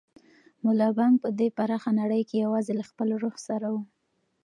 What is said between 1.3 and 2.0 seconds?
دې پراخه